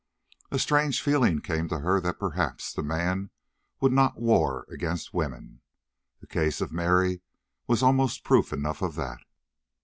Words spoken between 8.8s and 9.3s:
of that.